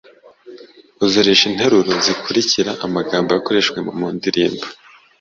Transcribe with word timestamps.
Uzurisha 1.03 1.43
interuro 1.51 1.91
zikurikira 2.05 2.71
amagambo 2.85 3.29
yakoreshejwe 3.31 3.79
mu 3.99 4.07
ndirimbo: 4.15 4.65